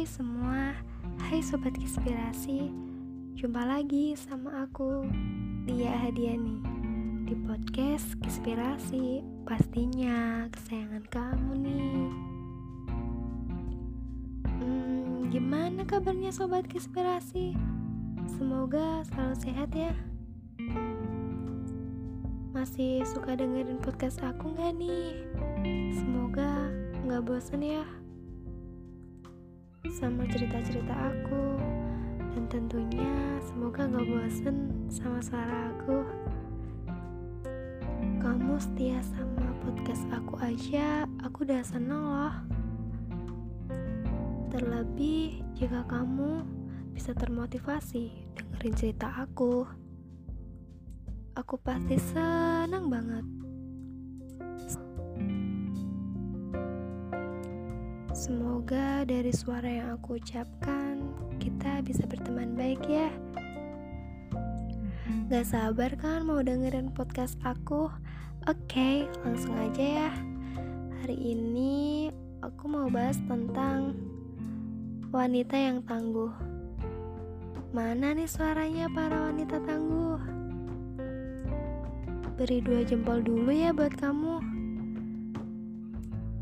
Hai 0.00 0.08
semua, 0.08 0.72
hai 1.28 1.44
Sobat 1.44 1.76
Inspirasi. 1.76 2.72
Jumpa 3.36 3.68
lagi 3.68 4.16
sama 4.16 4.64
aku, 4.64 5.04
Dia 5.68 5.92
Hadiani 5.92 6.56
Di 7.28 7.36
podcast 7.44 8.16
Inspirasi. 8.24 9.20
Pastinya 9.44 10.48
kesayangan 10.56 11.04
kamu 11.04 11.52
nih. 11.52 12.08
Hmm, 14.48 15.28
Gimana 15.28 15.84
kabarnya 15.84 16.32
Sobat 16.32 16.64
Inspirasi? 16.72 17.52
Semoga 18.24 19.04
selalu 19.04 19.36
sehat 19.36 19.68
ya. 19.76 19.92
Masih 22.56 23.04
suka 23.04 23.36
dengerin 23.36 23.76
podcast 23.84 24.24
aku 24.24 24.48
gak 24.56 24.80
nih? 24.80 25.28
Semoga 25.92 26.72
gak 27.04 27.20
bosan 27.28 27.60
ya 27.60 27.99
sama 29.88 30.28
cerita-cerita 30.28 30.92
aku. 30.92 31.56
Dan 32.36 32.44
tentunya 32.52 33.40
semoga 33.40 33.88
gak 33.88 34.04
bosen 34.04 34.68
sama 34.92 35.24
suara 35.24 35.72
aku. 35.72 36.04
Kamu 38.20 38.60
setia 38.60 39.00
sama 39.00 39.48
podcast 39.64 40.04
aku 40.12 40.36
aja 40.44 41.08
aku 41.24 41.48
udah 41.48 41.64
seneng 41.64 42.02
loh. 42.04 42.36
Terlebih 44.52 45.40
jika 45.56 45.88
kamu 45.88 46.44
bisa 46.92 47.16
termotivasi 47.16 48.12
dengerin 48.36 48.76
cerita 48.76 49.08
aku. 49.16 49.64
Aku 51.32 51.56
pasti 51.62 51.96
senang 51.96 52.92
banget 52.92 53.49
Semoga 58.30 59.02
dari 59.02 59.34
suara 59.34 59.66
yang 59.66 59.98
aku 59.98 60.22
ucapkan 60.22 61.02
kita 61.42 61.82
bisa 61.82 62.06
berteman 62.06 62.54
baik 62.54 62.78
ya. 62.86 63.10
Gak 65.26 65.50
sabar 65.50 65.90
kan 65.98 66.22
mau 66.22 66.38
dengerin 66.38 66.94
podcast 66.94 67.34
aku? 67.42 67.90
Oke, 68.46 69.10
langsung 69.26 69.50
aja 69.58 69.82
ya. 69.82 70.10
Hari 71.02 71.18
ini 71.18 72.06
aku 72.38 72.70
mau 72.70 72.86
bahas 72.86 73.18
tentang 73.26 73.98
wanita 75.10 75.58
yang 75.58 75.82
tangguh. 75.82 76.30
Mana 77.74 78.14
nih 78.14 78.30
suaranya 78.30 78.86
para 78.94 79.26
wanita 79.26 79.58
tangguh? 79.58 80.22
Beri 82.38 82.62
dua 82.62 82.86
jempol 82.86 83.26
dulu 83.26 83.50
ya 83.50 83.74
buat 83.74 83.98
kamu. 83.98 84.59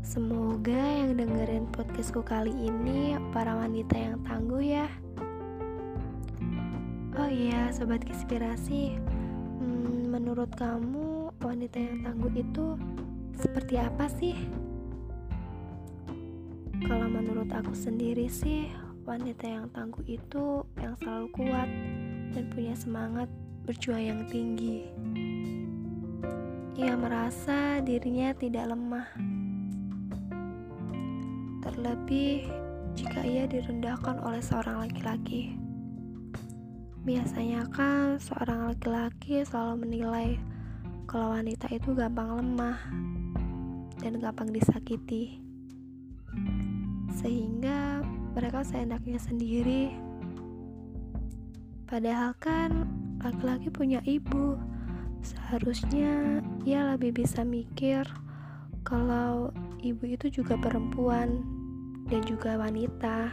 Semoga 0.09 0.73
yang 0.73 1.21
dengerin 1.21 1.69
podcastku 1.69 2.25
kali 2.25 2.49
ini 2.49 3.13
para 3.29 3.53
wanita 3.53 3.93
yang 3.93 4.17
tangguh 4.25 4.57
ya. 4.57 4.89
Oh 7.13 7.29
iya, 7.29 7.69
sobat 7.69 8.01
inspirasi. 8.09 8.97
Hmm, 9.61 10.09
menurut 10.09 10.49
kamu 10.57 11.29
wanita 11.45 11.77
yang 11.77 12.01
tangguh 12.01 12.33
itu 12.41 12.73
seperti 13.37 13.77
apa 13.77 14.09
sih? 14.09 14.33
Kalau 16.89 17.05
menurut 17.05 17.53
aku 17.53 17.77
sendiri 17.77 18.25
sih, 18.33 18.73
wanita 19.05 19.45
yang 19.45 19.69
tangguh 19.69 20.09
itu 20.09 20.65
yang 20.81 20.97
selalu 21.05 21.29
kuat 21.37 21.69
dan 22.33 22.49
punya 22.49 22.73
semangat 22.73 23.29
berjuang 23.61 24.01
yang 24.01 24.21
tinggi. 24.25 24.89
Ia 26.81 26.97
merasa 26.97 27.77
dirinya 27.85 28.33
tidak 28.33 28.73
lemah 28.73 29.37
terlebih 31.69 32.49
jika 32.97 33.21
ia 33.21 33.45
direndahkan 33.45 34.17
oleh 34.25 34.41
seorang 34.41 34.89
laki-laki. 34.89 35.53
Biasanya 37.05 37.69
kan 37.69 38.17
seorang 38.17 38.73
laki-laki 38.73 39.45
selalu 39.45 39.85
menilai 39.85 40.29
kalau 41.05 41.37
wanita 41.37 41.69
itu 41.69 41.93
gampang 41.93 42.41
lemah 42.41 42.81
dan 44.01 44.17
gampang 44.17 44.49
disakiti. 44.49 45.37
Sehingga 47.21 48.01
mereka 48.33 48.65
seenaknya 48.65 49.21
sendiri. 49.21 49.93
Padahal 51.85 52.33
kan 52.41 52.89
laki-laki 53.21 53.69
punya 53.69 54.01
ibu. 54.09 54.57
Seharusnya 55.21 56.41
ia 56.65 56.97
lebih 56.97 57.13
bisa 57.13 57.45
mikir 57.45 58.09
kalau 58.81 59.53
ibu 59.85 60.03
itu 60.09 60.41
juga 60.41 60.57
perempuan 60.57 61.58
dan 62.09 62.25
juga 62.25 62.57
wanita 62.57 63.29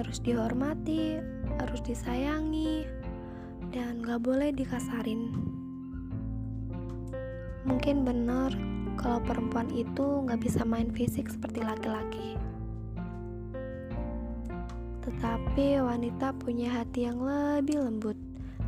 harus 0.00 0.18
dihormati, 0.24 1.20
harus 1.60 1.80
disayangi, 1.84 2.88
dan 3.68 4.00
gak 4.00 4.24
boleh 4.24 4.48
dikasarin. 4.48 5.28
Mungkin 7.68 8.08
benar 8.08 8.56
kalau 8.96 9.20
perempuan 9.20 9.68
itu 9.76 10.24
gak 10.24 10.40
bisa 10.40 10.64
main 10.64 10.88
fisik 10.88 11.28
seperti 11.28 11.60
laki-laki. 11.60 12.40
Tetapi 15.04 15.84
wanita 15.84 16.32
punya 16.40 16.80
hati 16.80 17.04
yang 17.04 17.20
lebih 17.20 17.84
lembut 17.84 18.16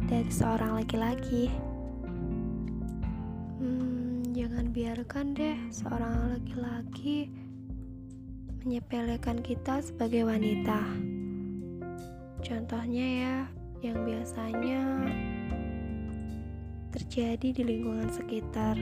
dari 0.04 0.28
seorang 0.28 0.84
laki-laki. 0.84 1.48
Hmm, 3.56 4.20
jangan 4.36 4.68
biarkan 4.68 5.32
deh 5.32 5.56
seorang 5.72 6.36
laki-laki 6.36 7.32
menyepelekan 8.62 9.42
kita 9.42 9.82
sebagai 9.82 10.22
wanita. 10.22 10.78
Contohnya 12.46 13.06
ya, 13.06 13.36
yang 13.82 14.06
biasanya 14.06 14.82
terjadi 16.94 17.48
di 17.58 17.62
lingkungan 17.66 18.06
sekitar, 18.14 18.78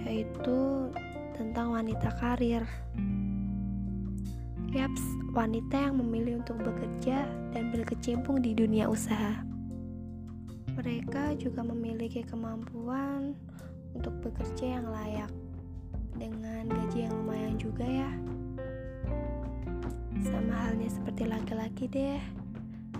yaitu 0.00 0.88
tentang 1.36 1.76
wanita 1.76 2.08
karir. 2.24 2.64
Yaps, 4.72 5.04
wanita 5.36 5.76
yang 5.76 6.00
memilih 6.00 6.40
untuk 6.40 6.56
bekerja 6.64 7.28
dan 7.52 7.68
berkecimpung 7.76 8.40
di 8.40 8.56
dunia 8.56 8.88
usaha. 8.88 9.44
Mereka 10.72 11.36
juga 11.36 11.60
memiliki 11.60 12.24
kemampuan 12.24 13.36
untuk 13.92 14.16
bekerja 14.24 14.80
yang 14.80 14.88
layak 14.88 15.28
dengan 16.16 16.64
gaji 16.64 17.04
yang 17.04 17.12
lumayan 17.20 17.60
juga 17.60 17.84
ya. 17.84 18.39
Sama 20.20 20.52
halnya 20.68 20.88
seperti 20.92 21.24
laki-laki 21.24 21.84
deh. 21.88 22.20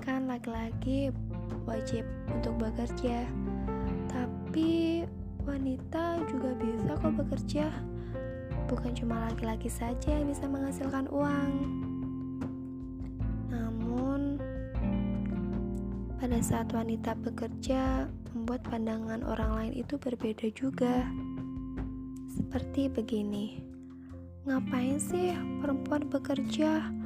Kan 0.01 0.25
laki-laki 0.29 1.13
wajib 1.69 2.09
untuk 2.33 2.57
bekerja. 2.57 3.29
Tapi 4.09 5.05
wanita 5.45 6.25
juga 6.29 6.57
bisa 6.57 6.97
kok 6.97 7.15
bekerja. 7.21 7.69
Bukan 8.69 8.93
cuma 8.97 9.29
laki-laki 9.29 9.69
saja 9.69 10.17
yang 10.17 10.33
bisa 10.33 10.49
menghasilkan 10.49 11.11
uang. 11.13 11.53
Namun 13.53 14.41
pada 16.17 16.39
saat 16.41 16.73
wanita 16.73 17.17
bekerja 17.21 18.09
membuat 18.33 18.63
pandangan 18.69 19.27
orang 19.27 19.51
lain 19.57 19.73
itu 19.77 19.99
berbeda 20.01 20.49
juga. 20.55 21.05
Seperti 22.31 22.89
begini. 22.89 23.61
Ngapain 24.49 24.97
sih 24.97 25.37
perempuan 25.61 26.09
bekerja? 26.09 27.00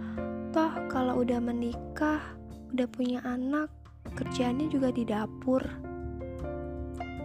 Toh 0.55 0.71
kalau 0.87 1.27
udah 1.27 1.43
menikah, 1.43 2.23
udah 2.71 2.87
punya 2.87 3.19
anak, 3.27 3.75
kerjaannya 4.15 4.71
juga 4.71 4.95
di 4.95 5.03
dapur. 5.03 5.59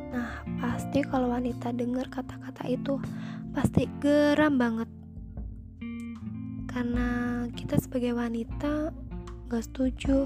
Nah, 0.10 0.42
pasti 0.58 1.06
kalau 1.06 1.30
wanita 1.38 1.70
dengar 1.70 2.10
kata-kata 2.10 2.66
itu 2.66 2.98
pasti 3.54 3.86
geram 4.02 4.58
banget. 4.58 4.90
Karena 6.74 7.46
kita 7.54 7.78
sebagai 7.78 8.18
wanita 8.18 8.90
gak 9.46 9.62
setuju. 9.62 10.26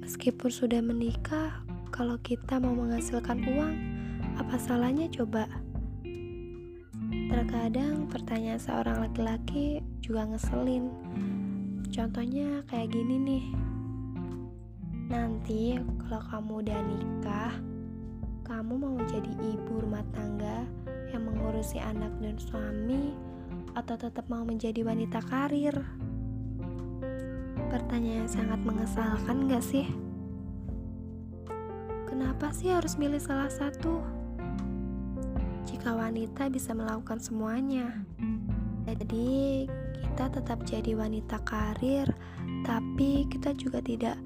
Meskipun 0.00 0.48
sudah 0.48 0.80
menikah, 0.80 1.60
kalau 1.92 2.16
kita 2.24 2.56
mau 2.56 2.72
menghasilkan 2.72 3.44
uang, 3.44 3.76
apa 4.40 4.56
salahnya 4.56 5.04
coba? 5.12 5.44
Terkadang 7.40 8.04
pertanyaan 8.12 8.60
seorang 8.60 9.00
laki-laki 9.00 9.80
juga 10.04 10.28
ngeselin. 10.28 10.92
Contohnya 11.88 12.60
kayak 12.68 12.92
gini 12.92 13.16
nih. 13.16 13.44
Nanti 15.08 15.80
kalau 16.04 16.20
kamu 16.20 16.52
udah 16.60 16.80
nikah, 16.84 17.56
kamu 18.44 18.76
mau 18.76 19.00
jadi 19.08 19.32
ibu 19.56 19.72
rumah 19.72 20.04
tangga 20.12 20.68
yang 21.16 21.32
mengurusi 21.32 21.80
anak 21.80 22.12
dan 22.20 22.36
suami 22.36 23.16
atau 23.72 23.96
tetap 23.96 24.28
mau 24.28 24.44
menjadi 24.44 24.84
wanita 24.84 25.24
karir? 25.24 25.80
Pertanyaan 27.72 28.28
sangat 28.28 28.60
mengesalkan 28.68 29.48
gak 29.48 29.64
sih? 29.64 29.88
Kenapa 32.04 32.52
sih 32.52 32.68
harus 32.68 33.00
milih 33.00 33.16
salah 33.16 33.48
satu? 33.48 34.19
Jika 35.80 35.96
wanita 35.96 36.52
bisa 36.52 36.76
melakukan 36.76 37.16
semuanya. 37.24 38.04
Jadi, 38.84 39.64
kita 39.96 40.28
tetap 40.28 40.60
jadi 40.68 40.92
wanita 40.92 41.40
karir, 41.40 42.04
tapi 42.68 43.24
kita 43.32 43.56
juga 43.56 43.80
tidak 43.80 44.20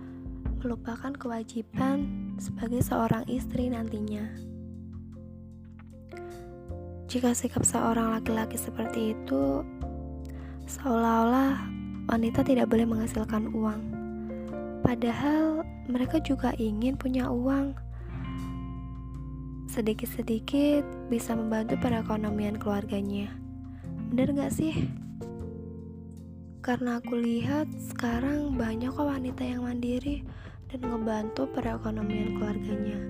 melupakan 0.59 1.15
kewajiban 1.15 2.11
sebagai 2.43 2.83
seorang 2.83 3.23
istri 3.31 3.71
nantinya. 3.71 4.27
Jika 7.07 7.31
sikap 7.31 7.63
seorang 7.63 8.19
laki-laki 8.19 8.59
seperti 8.59 9.15
itu, 9.15 9.63
seolah-olah 10.67 11.55
wanita 12.11 12.43
tidak 12.43 12.67
boleh 12.67 12.83
menghasilkan 12.83 13.55
uang. 13.55 13.83
Padahal 14.83 15.63
mereka 15.87 16.19
juga 16.19 16.51
ingin 16.59 16.99
punya 16.99 17.31
uang. 17.31 17.79
Sedikit-sedikit 19.75 20.87
bisa 21.11 21.35
membantu 21.35 21.75
perekonomian 21.83 22.63
keluarganya. 22.63 23.27
Bener 24.15 24.31
gak 24.31 24.55
sih? 24.55 24.87
Karena 26.63 27.03
aku 27.03 27.19
lihat 27.19 27.67
sekarang 27.91 28.55
banyak 28.55 28.95
kok 28.95 29.03
wanita 29.03 29.43
yang 29.43 29.67
mandiri 29.67 30.23
dan 30.71 30.79
ngebantu 30.79 31.51
perekonomian 31.51 32.39
keluarganya. 32.39 33.03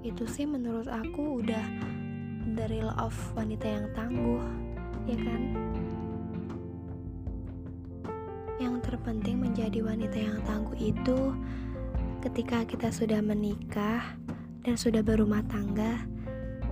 Itu 0.00 0.24
sih 0.24 0.48
menurut 0.48 0.88
aku 0.88 1.44
udah 1.44 1.66
the 2.56 2.64
real 2.72 2.96
of 2.96 3.12
wanita 3.36 3.68
yang 3.68 3.92
tangguh, 3.92 4.48
ya 5.04 5.16
kan? 5.28 5.42
Yang 8.56 8.74
terpenting 8.80 9.44
menjadi 9.44 9.84
wanita 9.84 10.16
yang 10.16 10.40
tangguh 10.48 10.80
itu 10.80 11.36
ketika 12.24 12.64
kita 12.64 12.88
sudah 12.88 13.20
menikah 13.20 14.16
dan 14.62 14.74
sudah 14.74 15.02
berumah 15.02 15.44
tangga, 15.46 16.02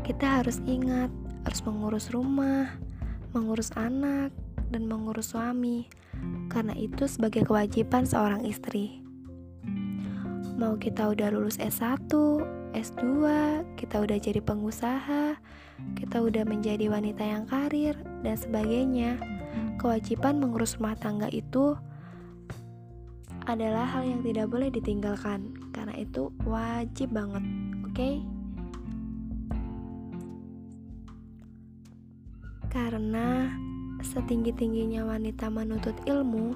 kita 0.06 0.42
harus 0.42 0.62
ingat 0.66 1.10
harus 1.46 1.62
mengurus 1.62 2.10
rumah, 2.10 2.74
mengurus 3.30 3.70
anak, 3.78 4.34
dan 4.74 4.90
mengurus 4.90 5.30
suami 5.30 5.86
karena 6.48 6.72
itu 6.74 7.04
sebagai 7.06 7.44
kewajiban 7.44 8.08
seorang 8.08 8.42
istri. 8.42 9.04
Mau 10.56 10.80
kita 10.80 11.12
udah 11.12 11.28
lulus 11.28 11.60
S1, 11.60 12.08
S2, 12.72 13.04
kita 13.76 14.00
udah 14.00 14.16
jadi 14.16 14.40
pengusaha, 14.40 15.36
kita 16.00 16.16
udah 16.16 16.48
menjadi 16.48 16.88
wanita 16.88 17.20
yang 17.20 17.44
karir, 17.44 17.92
dan 18.24 18.40
sebagainya. 18.40 19.20
Kewajiban 19.76 20.40
mengurus 20.40 20.80
rumah 20.80 20.96
tangga 20.96 21.28
itu 21.28 21.76
adalah 23.44 23.84
hal 23.84 24.08
yang 24.08 24.24
tidak 24.24 24.48
boleh 24.48 24.72
ditinggalkan, 24.72 25.52
karena 25.76 25.92
itu 26.00 26.32
wajib 26.48 27.12
banget? 27.12 27.65
Okay? 27.96 28.20
Karena 32.68 33.48
Setinggi-tingginya 34.04 35.08
wanita 35.08 35.48
menuntut 35.48 35.96
ilmu, 36.04 36.52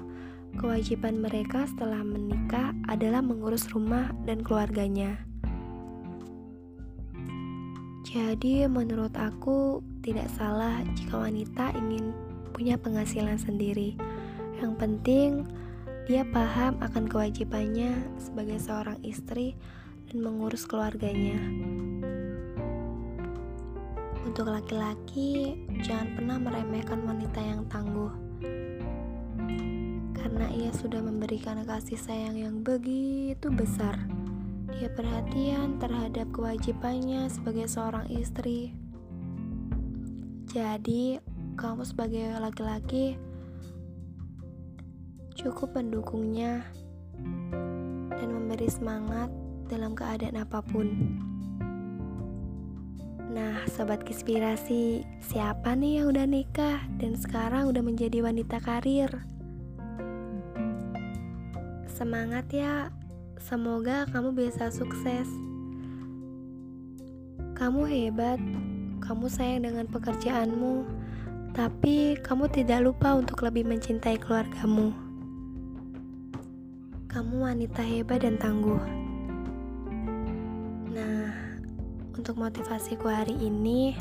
kewajiban 0.61 1.17
mereka 1.17 1.65
setelah 1.65 2.05
menikah 2.05 2.71
adalah 2.85 3.19
mengurus 3.19 3.65
rumah 3.73 4.13
dan 4.29 4.45
keluarganya. 4.45 5.17
Jadi, 8.05 8.67
menurut 8.69 9.11
aku, 9.17 9.81
tidak 10.05 10.29
salah 10.31 10.79
jika 10.93 11.21
wanita 11.21 11.73
ingin 11.75 12.13
punya 12.53 12.77
penghasilan 12.77 13.41
sendiri. 13.41 13.97
Yang 14.61 14.73
penting, 14.77 15.29
dia 16.05 16.21
paham 16.29 16.77
akan 16.79 17.09
kewajibannya 17.09 17.99
sebagai 18.21 18.61
seorang 18.61 18.99
istri 19.01 19.57
dan 20.11 20.27
mengurus 20.27 20.67
keluarganya. 20.67 21.39
Untuk 24.27 24.51
laki-laki, 24.51 25.55
jangan 25.87 26.19
pernah 26.19 26.37
meremehkan 26.39 26.99
wanita 27.07 27.39
yang 27.39 27.63
tangguh, 27.71 28.11
karena 30.19 30.47
ia 30.51 30.71
sudah 30.75 30.99
memberikan 30.99 31.63
kasih 31.63 31.95
sayang 31.95 32.35
yang 32.35 32.59
begitu 32.59 33.47
besar. 33.55 33.95
Dia 34.75 34.91
perhatian 34.91 35.79
terhadap 35.79 36.27
kewajibannya 36.35 37.31
sebagai 37.31 37.71
seorang 37.71 38.11
istri. 38.11 38.75
Jadi, 40.51 41.23
kamu 41.55 41.87
sebagai 41.87 42.35
laki-laki 42.35 43.15
cukup 45.39 45.75
mendukungnya 45.79 46.67
dan 48.11 48.29
memberi 48.29 48.67
semangat 48.67 49.31
dalam 49.71 49.95
keadaan 49.95 50.35
apa 50.35 50.59
pun. 50.59 50.91
Nah, 53.31 53.63
sobat 53.71 54.03
inspirasi, 54.03 55.07
siapa 55.23 55.71
nih 55.71 56.03
yang 56.03 56.11
udah 56.11 56.27
nikah 56.27 56.83
dan 56.99 57.15
sekarang 57.15 57.71
udah 57.71 57.79
menjadi 57.79 58.19
wanita 58.19 58.59
karir? 58.59 59.07
Semangat 61.87 62.51
ya, 62.51 62.91
semoga 63.39 64.03
kamu 64.11 64.35
bisa 64.35 64.67
sukses. 64.67 65.31
Kamu 67.55 67.87
hebat, 67.87 68.43
kamu 68.99 69.31
sayang 69.31 69.63
dengan 69.63 69.87
pekerjaanmu, 69.87 70.83
tapi 71.55 72.19
kamu 72.19 72.51
tidak 72.51 72.83
lupa 72.83 73.15
untuk 73.15 73.47
lebih 73.47 73.63
mencintai 73.63 74.19
keluargamu. 74.19 74.91
Kamu 77.07 77.47
wanita 77.47 77.79
hebat 77.79 78.27
dan 78.27 78.35
tangguh. 78.35 79.00
Untuk 82.17 82.35
motivasiku 82.35 83.07
hari 83.07 83.33
ini 83.39 83.95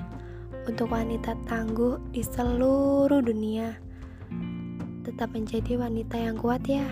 untuk 0.66 0.90
wanita 0.90 1.38
tangguh 1.46 1.96
di 2.10 2.20
seluruh 2.20 3.22
dunia. 3.22 3.78
Tetap 5.06 5.32
menjadi 5.32 5.78
wanita 5.78 6.16
yang 6.18 6.36
kuat 6.36 6.66
ya. 6.66 6.86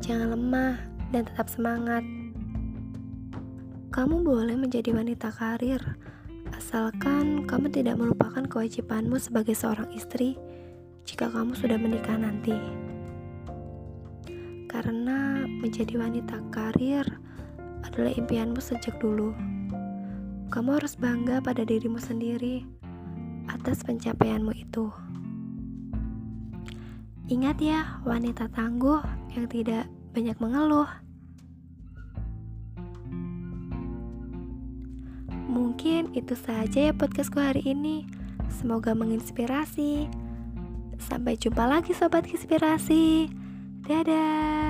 Jangan 0.00 0.34
lemah 0.34 0.74
dan 1.12 1.28
tetap 1.28 1.46
semangat. 1.52 2.02
Kamu 3.90 4.22
boleh 4.22 4.56
menjadi 4.56 4.94
wanita 4.94 5.34
karir 5.34 5.82
asalkan 6.54 7.46
kamu 7.46 7.72
tidak 7.72 7.98
melupakan 7.98 8.44
kewajibanmu 8.46 9.18
sebagai 9.18 9.54
seorang 9.54 9.90
istri 9.96 10.38
jika 11.08 11.26
kamu 11.30 11.56
sudah 11.56 11.78
menikah 11.78 12.14
nanti. 12.14 12.54
Karena 14.70 15.42
menjadi 15.46 15.98
wanita 15.98 16.38
karir 16.54 17.06
adalah 17.90 18.14
impianmu 18.14 18.62
sejak 18.62 18.94
dulu. 19.02 19.34
Kamu 20.54 20.78
harus 20.78 20.94
bangga 20.94 21.42
pada 21.42 21.66
dirimu 21.66 21.98
sendiri 21.98 22.62
atas 23.50 23.82
pencapaianmu 23.82 24.54
itu. 24.54 24.94
Ingat 27.30 27.58
ya, 27.62 28.02
wanita 28.06 28.50
tangguh 28.50 29.02
yang 29.34 29.46
tidak 29.50 29.86
banyak 30.14 30.34
mengeluh. 30.38 30.90
Mungkin 35.50 36.14
itu 36.14 36.34
saja 36.38 36.90
ya 36.90 36.92
podcastku 36.94 37.42
hari 37.42 37.66
ini. 37.66 38.06
Semoga 38.50 38.94
menginspirasi. 38.94 40.06
Sampai 40.98 41.34
jumpa 41.38 41.66
lagi 41.66 41.90
sobat 41.94 42.26
inspirasi. 42.26 43.30
Dadah. 43.86 44.69